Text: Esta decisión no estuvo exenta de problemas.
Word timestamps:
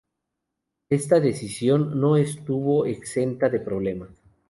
Esta 0.89 1.19
decisión 1.19 1.99
no 2.01 2.17
estuvo 2.17 2.87
exenta 2.87 3.49
de 3.49 3.59
problemas. 3.59 4.09